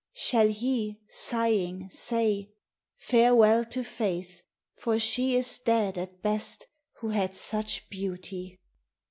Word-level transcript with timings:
Shall 0.15 0.47
he, 0.47 0.99
sighing, 1.11 1.87
say: 1.91 2.49
"Farewell 2.97 3.65
to 3.65 3.83
Faith, 3.83 4.41
for 4.73 4.97
she 4.97 5.35
is 5.35 5.59
dead 5.59 5.95
at 5.95 6.23
best 6.23 6.65
Who 7.01 7.09
had 7.09 7.35
such 7.35 7.87
beauty"? 7.87 8.59